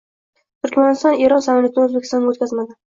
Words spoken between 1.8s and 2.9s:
O‘zbekistonga o‘tkazmadi